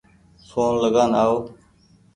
ڦون 0.49 0.73
لگآن 0.83 1.11
آئو 1.21 1.35